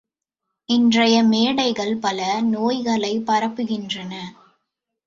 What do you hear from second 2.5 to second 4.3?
நோய்களைப் பரப்புகின்றன.